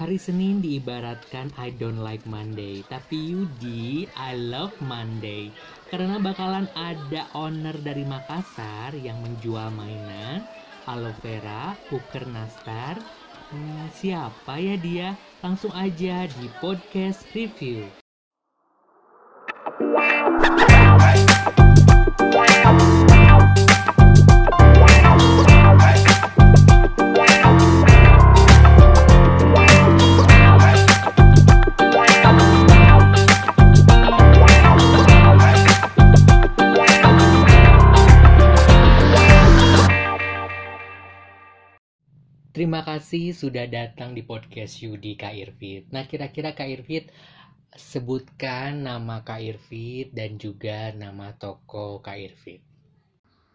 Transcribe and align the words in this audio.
Hari 0.00 0.16
Senin 0.16 0.64
diibaratkan 0.64 1.52
I 1.60 1.76
don't 1.76 2.00
like 2.00 2.24
Monday, 2.24 2.80
tapi 2.88 3.36
Yudi 3.36 4.08
I 4.16 4.32
love 4.32 4.72
Monday. 4.80 5.52
Karena 5.92 6.16
bakalan 6.16 6.64
ada 6.72 7.28
owner 7.36 7.76
dari 7.84 8.08
Makassar 8.08 8.96
yang 8.96 9.20
menjual 9.20 9.68
mainan, 9.76 10.40
aloe 10.88 11.12
vera, 11.20 11.76
cooker 11.92 12.24
nastar. 12.32 12.96
Hmm, 13.52 13.92
siapa 13.92 14.56
ya 14.56 14.80
dia? 14.80 15.08
Langsung 15.44 15.76
aja 15.76 16.24
di 16.32 16.48
podcast 16.64 17.20
review. 17.36 17.99
Terima 42.60 42.84
kasih 42.84 43.32
sudah 43.32 43.64
datang 43.64 44.12
di 44.12 44.20
podcast 44.20 44.84
Yudi 44.84 45.16
Kak 45.16 45.32
Irfit. 45.32 45.88
Nah, 45.96 46.04
kira-kira 46.04 46.52
Kak 46.52 46.68
Irfit 46.68 47.08
sebutkan 47.72 48.84
nama 48.84 49.24
Kak 49.24 49.40
Irfit 49.40 50.12
dan 50.12 50.36
juga 50.36 50.92
nama 50.92 51.32
toko 51.40 52.04
Kak 52.04 52.20
Irfit. 52.20 52.60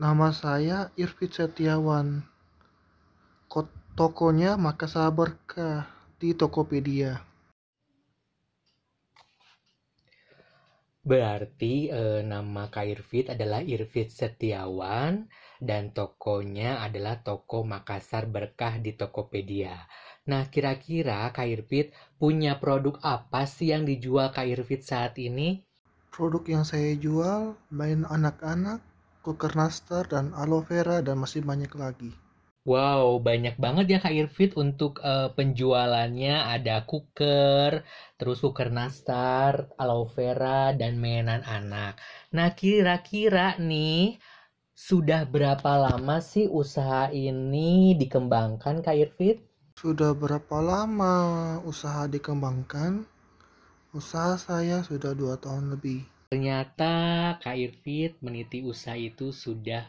Nama 0.00 0.32
saya 0.32 0.88
Irfit 0.96 1.36
Setiawan. 1.36 2.24
Kod 3.44 3.68
tokonya 3.92 4.56
Makassar 4.56 5.12
Berkah 5.12 5.84
di 6.16 6.32
Tokopedia. 6.32 7.20
Berarti 11.04 11.92
eh, 11.92 12.24
nama 12.24 12.72
Kak 12.72 12.88
Irfit 12.88 13.28
adalah 13.28 13.60
Irfit 13.60 14.08
Setiawan 14.08 15.28
dan 15.60 15.92
tokonya 15.92 16.80
adalah 16.80 17.20
toko 17.20 17.60
Makassar 17.60 18.24
Berkah 18.24 18.80
di 18.80 18.96
Tokopedia. 18.96 19.84
Nah, 20.32 20.48
kira-kira 20.48 21.28
Kak 21.28 21.44
Irfit 21.44 21.92
punya 22.16 22.56
produk 22.56 22.96
apa 23.04 23.44
sih 23.44 23.76
yang 23.76 23.84
dijual 23.84 24.32
Kak 24.32 24.48
Irfit 24.48 24.80
saat 24.80 25.20
ini? 25.20 25.60
Produk 26.08 26.40
yang 26.48 26.64
saya 26.64 26.96
jual 26.96 27.52
main 27.68 28.08
anak-anak, 28.08 28.80
cooker 29.20 29.52
nastar, 29.52 30.08
dan 30.08 30.32
aloe 30.32 30.64
vera, 30.64 31.04
dan 31.04 31.20
masih 31.20 31.44
banyak 31.44 31.68
lagi. 31.76 32.23
Wow, 32.64 33.20
banyak 33.20 33.60
banget 33.60 33.86
ya 33.92 33.98
Kak 34.00 34.16
Irfit 34.16 34.56
untuk 34.56 34.96
uh, 35.04 35.28
penjualannya. 35.36 36.48
Ada 36.48 36.88
cooker, 36.88 37.84
terus 38.16 38.40
cooker 38.40 38.72
nastar, 38.72 39.68
aloe 39.76 40.08
vera, 40.08 40.72
dan 40.72 40.96
mainan 40.96 41.44
anak. 41.44 42.00
Nah, 42.32 42.56
kira-kira 42.56 43.60
nih, 43.60 44.16
sudah 44.72 45.28
berapa 45.28 45.76
lama 45.76 46.24
sih 46.24 46.48
usaha 46.48 47.12
ini 47.12 48.00
dikembangkan 48.00 48.80
Kak 48.80 48.96
Irfit? 48.96 49.44
Sudah 49.76 50.16
berapa 50.16 50.64
lama 50.64 51.60
usaha 51.68 52.08
dikembangkan? 52.08 53.04
Usaha 53.92 54.40
saya 54.40 54.80
sudah 54.80 55.12
dua 55.12 55.36
tahun 55.36 55.76
lebih. 55.76 56.00
Ternyata 56.32 56.94
Kak 57.44 57.56
Irfit 57.60 58.16
meniti 58.24 58.64
usaha 58.64 58.96
itu 58.96 59.36
sudah 59.36 59.84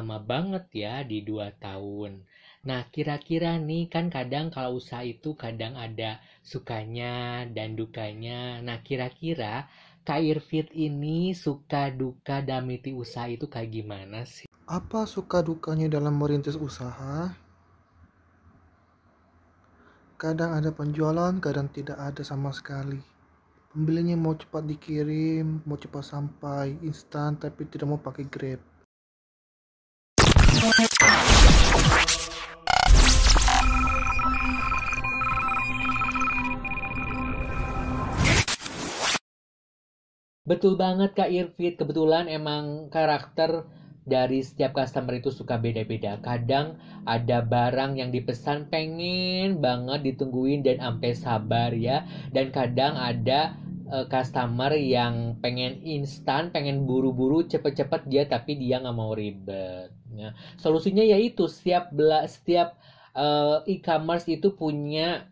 lama 0.00 0.18
banget 0.18 0.64
ya 0.74 0.94
di 1.06 1.22
dua 1.22 1.54
tahun. 1.54 2.26
Nah, 2.64 2.88
kira-kira 2.88 3.60
nih 3.60 3.92
kan 3.92 4.08
kadang 4.08 4.48
kalau 4.48 4.80
usaha 4.80 5.04
itu 5.04 5.36
kadang 5.36 5.76
ada 5.76 6.18
sukanya 6.40 7.44
dan 7.52 7.76
dukanya. 7.76 8.58
Nah, 8.64 8.80
kira-kira 8.80 9.68
Kak 10.04 10.20
Irfit 10.20 10.68
ini 10.76 11.32
suka 11.32 11.88
duka 11.88 12.44
dalam 12.44 12.68
meniti 12.68 12.92
usaha 12.92 13.24
itu 13.24 13.48
kayak 13.48 13.72
gimana 13.72 14.28
sih? 14.28 14.44
Apa 14.68 15.08
suka 15.08 15.40
dukanya 15.40 15.88
dalam 15.92 16.16
merintis 16.16 16.56
usaha? 16.56 17.32
Kadang 20.20 20.56
ada 20.56 20.72
penjualan, 20.72 21.36
kadang 21.40 21.68
tidak 21.68 22.00
ada 22.00 22.20
sama 22.24 22.48
sekali. 22.52 23.00
Pembelinya 23.72 24.16
mau 24.16 24.32
cepat 24.32 24.64
dikirim, 24.64 25.64
mau 25.68 25.76
cepat 25.76 26.04
sampai, 26.04 26.80
instan, 26.80 27.36
tapi 27.36 27.68
tidak 27.68 27.88
mau 27.88 28.00
pakai 28.00 28.24
Grab. 28.28 28.73
Betul 40.44 40.76
banget 40.76 41.16
Kak 41.16 41.32
Irfit, 41.32 41.80
kebetulan 41.80 42.28
emang 42.28 42.92
karakter 42.92 43.64
dari 44.04 44.44
setiap 44.44 44.76
customer 44.76 45.16
itu 45.16 45.32
suka 45.32 45.56
beda-beda. 45.56 46.20
Kadang 46.20 46.76
ada 47.08 47.40
barang 47.40 47.96
yang 47.96 48.12
dipesan 48.12 48.68
pengen 48.68 49.64
banget 49.64 50.04
ditungguin 50.04 50.60
dan 50.60 50.84
sampai 50.84 51.16
sabar 51.16 51.72
ya. 51.72 52.04
Dan 52.28 52.52
kadang 52.52 52.92
ada 52.92 53.56
uh, 53.88 54.04
customer 54.04 54.68
yang 54.76 55.40
pengen 55.40 55.80
instan, 55.80 56.52
pengen 56.52 56.84
buru-buru 56.84 57.48
cepet-cepet 57.48 58.04
dia 58.12 58.28
tapi 58.28 58.60
dia 58.60 58.84
nggak 58.84 58.96
mau 59.00 59.16
ribet. 59.16 59.88
Ya. 60.12 60.36
Solusinya 60.60 61.08
yaitu 61.08 61.48
setiap 61.48 61.88
bela 61.88 62.28
setiap 62.28 62.76
uh, 63.16 63.64
e-commerce 63.64 64.28
itu 64.28 64.52
punya 64.52 65.24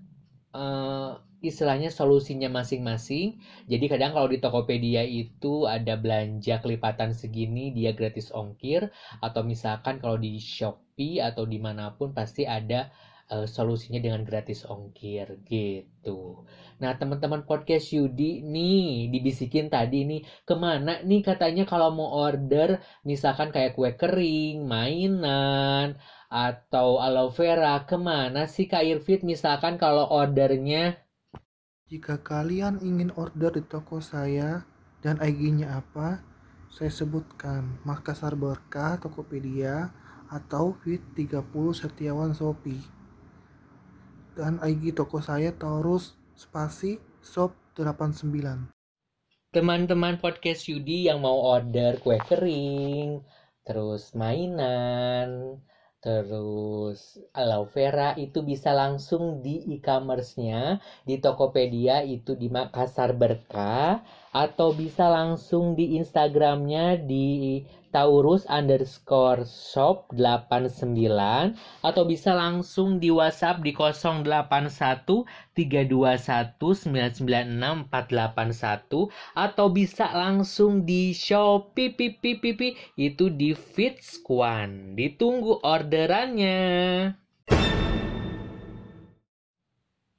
uh, 0.57 1.21
istilahnya 1.43 1.91
solusinya 1.91 2.49
masing-masing. 2.49 3.43
Jadi 3.67 3.85
kadang 3.91 4.15
kalau 4.15 4.31
di 4.31 4.39
Tokopedia 4.39 5.03
itu 5.03 5.67
ada 5.67 5.99
belanja 5.99 6.63
kelipatan 6.63 7.13
segini 7.13 7.75
dia 7.75 7.91
gratis 7.91 8.31
ongkir 8.31 8.89
atau 9.19 9.43
misalkan 9.43 9.99
kalau 9.99 10.17
di 10.17 10.39
Shopee 10.39 11.19
atau 11.19 11.45
di 11.45 11.59
mana 11.59 11.93
pun 11.99 12.15
pasti 12.15 12.47
ada 12.47 12.89
uh, 13.33 13.47
solusinya 13.49 13.99
dengan 13.99 14.23
gratis 14.23 14.63
ongkir 14.69 15.41
gitu. 15.49 16.45
Nah 16.79 16.93
teman-teman 16.99 17.47
podcast 17.49 17.95
Yudi 17.97 18.45
nih 18.45 19.09
dibisikin 19.09 19.73
tadi 19.73 20.05
nih 20.05 20.21
ke 20.45 20.55
mana 20.55 21.01
nih 21.01 21.21
katanya 21.25 21.65
kalau 21.65 21.95
mau 21.95 22.11
order 22.13 22.83
misalkan 23.07 23.49
kayak 23.55 23.73
kue 23.73 23.95
kering, 23.97 24.67
mainan 24.69 25.97
atau 26.33 26.97
aloe 26.97 27.29
vera 27.29 27.85
ke 27.85 27.97
mana 28.01 28.49
sih 28.49 28.65
Kak 28.65 28.85
Irfit 28.85 29.21
misalkan 29.21 29.77
kalau 29.77 30.09
ordernya 30.09 30.97
jika 31.93 32.25
kalian 32.25 32.81
ingin 32.81 33.13
order 33.21 33.53
di 33.53 33.61
toko 33.69 34.01
saya 34.01 34.65
dan 35.05 35.21
IG-nya 35.21 35.77
apa, 35.77 36.25
saya 36.73 36.89
sebutkan 36.89 37.85
Makassar 37.85 38.33
Berkah 38.33 38.97
Tokopedia 38.97 39.93
atau 40.33 40.73
Fit 40.81 41.05
30 41.13 41.45
Setiawan 41.77 42.33
Shopee. 42.33 42.81
Dan 44.33 44.57
IG 44.65 44.97
toko 44.97 45.21
saya 45.21 45.53
Taurus 45.53 46.17
Spasi 46.33 46.97
Shop 47.21 47.53
89. 47.77 48.73
Teman-teman 49.53 50.17
podcast 50.17 50.65
Yudi 50.73 51.13
yang 51.13 51.21
mau 51.21 51.45
order 51.45 52.01
kue 52.01 52.17
kering, 52.17 53.21
terus 53.69 54.17
mainan, 54.17 55.61
Terus 56.03 56.99
aloe 57.31 57.63
vera 57.71 58.11
itu 58.19 58.43
bisa 58.43 58.75
langsung 58.75 59.39
di 59.39 59.63
e-commerce-nya 59.71 60.83
di 61.07 61.15
Tokopedia 61.23 62.03
itu 62.03 62.35
di 62.35 62.51
Makassar 62.51 63.15
Berkah 63.15 64.03
atau 64.35 64.75
bisa 64.75 65.07
langsung 65.07 65.79
di 65.79 65.95
Instagramnya 65.95 66.99
di 66.99 67.63
Taurus 67.93 68.49
underscore 68.49 69.45
shop 69.45 70.09
89 70.17 70.97
atau 71.85 72.03
bisa 72.09 72.33
langsung 72.33 72.97
di 72.97 73.13
WhatsApp 73.13 73.61
di 73.61 73.77
081 73.77 75.29
321 75.53 76.57
996 76.89 77.93
481 77.93 79.13
atau 79.37 79.67
bisa 79.69 80.09
langsung 80.09 80.89
di 80.89 81.13
Shopee 81.13 81.93
pipi 81.93 82.41
pipi 82.41 82.73
itu 82.97 83.29
di 83.29 83.53
Fit 83.53 84.01
Squad. 84.01 84.97
Ditunggu 84.97 85.61
orderannya. 85.61 87.13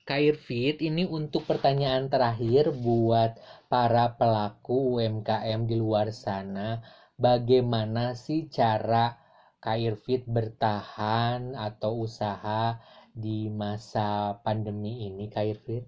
Kairfit 0.04 0.84
ini 0.84 1.08
untuk 1.08 1.48
pertanyaan 1.48 2.12
terakhir 2.12 2.76
buat 2.76 3.40
para 3.72 4.20
pelaku 4.20 5.00
UMKM 5.00 5.64
di 5.64 5.80
luar 5.80 6.12
sana 6.12 6.84
bagaimana 7.18 8.18
sih 8.18 8.50
cara 8.50 9.18
Kairfit 9.64 10.28
bertahan 10.28 11.56
atau 11.56 12.04
usaha 12.04 12.76
di 13.16 13.48
masa 13.48 14.36
pandemi 14.44 15.08
ini 15.08 15.32
Kairfit? 15.32 15.88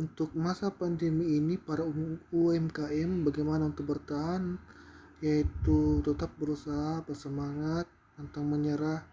Untuk 0.00 0.32
masa 0.32 0.72
pandemi 0.72 1.36
ini 1.36 1.60
para 1.60 1.84
UMKM 2.32 3.26
bagaimana 3.26 3.68
untuk 3.68 3.92
bertahan 3.92 4.56
yaitu 5.20 6.00
tetap 6.00 6.32
berusaha 6.40 7.04
bersemangat 7.04 7.84
tentang 8.16 8.48
menyerah 8.48 9.04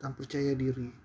dan 0.00 0.16
percaya 0.16 0.56
diri. 0.56 1.03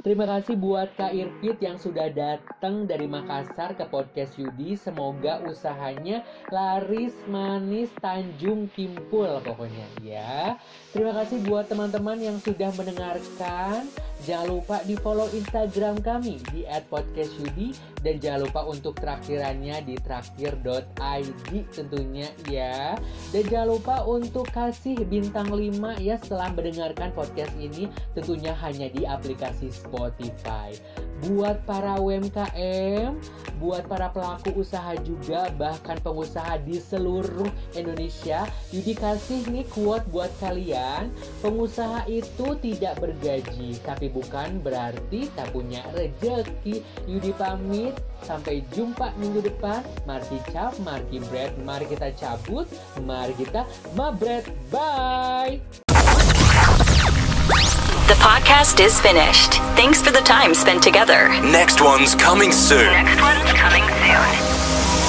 Terima 0.00 0.24
kasih 0.24 0.56
buat 0.56 0.88
Kak 0.96 1.12
Irfit 1.12 1.60
yang 1.60 1.76
sudah 1.76 2.08
datang 2.08 2.88
dari 2.88 3.04
Makassar 3.04 3.76
ke 3.76 3.84
podcast 3.84 4.40
Yudi. 4.40 4.72
Semoga 4.72 5.44
usahanya 5.44 6.24
laris 6.48 7.12
manis 7.28 7.92
Tanjung 8.00 8.72
Kimpul 8.72 9.44
pokoknya 9.44 9.84
ya. 10.00 10.56
Terima 10.96 11.12
kasih 11.12 11.44
buat 11.44 11.68
teman-teman 11.68 12.16
yang 12.24 12.40
sudah 12.40 12.72
mendengarkan. 12.72 13.84
Jangan 14.24 14.48
lupa 14.48 14.80
di 14.88 14.96
follow 14.96 15.28
Instagram 15.28 16.00
kami 16.00 16.40
di 16.56 16.64
@podcastyudi 16.88 17.91
dan 18.02 18.18
jangan 18.18 18.40
lupa 18.50 18.60
untuk 18.66 18.98
traktirannya 18.98 19.86
di 19.86 19.94
traktir.id 19.96 21.50
tentunya 21.70 22.28
ya. 22.50 22.98
Dan 23.30 23.42
jangan 23.46 23.68
lupa 23.70 23.96
untuk 24.04 24.50
kasih 24.50 24.98
bintang 25.06 25.48
5 25.54 26.02
ya 26.02 26.18
setelah 26.18 26.50
mendengarkan 26.50 27.14
podcast 27.14 27.54
ini 27.56 27.86
tentunya 28.12 28.52
hanya 28.58 28.90
di 28.90 29.06
aplikasi 29.06 29.70
Spotify. 29.70 30.74
Buat 31.22 31.62
para 31.62 32.02
UMKM, 32.02 33.14
buat 33.62 33.86
para 33.86 34.10
pelaku 34.10 34.58
usaha 34.58 34.90
juga, 35.06 35.54
bahkan 35.54 35.94
pengusaha 36.02 36.58
di 36.66 36.82
seluruh 36.82 37.46
Indonesia, 37.78 38.42
Yudi 38.74 38.98
kasih 38.98 39.46
nih 39.46 39.62
quote 39.70 40.02
buat 40.10 40.34
kalian. 40.42 41.14
Pengusaha 41.38 42.10
itu 42.10 42.58
tidak 42.58 42.98
bergaji, 42.98 43.78
tapi 43.86 44.10
bukan 44.10 44.58
berarti 44.66 45.30
tak 45.38 45.54
punya 45.54 45.86
rejeki. 45.94 46.82
Yudi 47.06 47.30
pamit, 47.38 47.94
sampai 48.26 48.66
jumpa 48.74 49.14
minggu 49.14 49.46
depan. 49.46 49.86
Mari 50.10 50.42
cap, 50.50 50.74
mari 50.82 51.22
bread, 51.30 51.54
mari 51.62 51.86
kita 51.86 52.10
cabut, 52.18 52.66
mari 53.06 53.30
kita 53.38 53.62
mabret. 53.94 54.42
Bye! 54.74 55.62
The 58.12 58.18
podcast 58.18 58.84
is 58.84 59.00
finished. 59.00 59.54
Thanks 59.74 60.02
for 60.02 60.10
the 60.10 60.20
time 60.20 60.52
spent 60.52 60.82
together. 60.82 61.30
Next 61.40 61.80
one's 61.80 62.14
coming 62.14 62.52
soon. 62.52 62.92
Next 62.92 63.22
one's 63.22 63.52
coming 63.54 63.82
soon. 63.88 65.01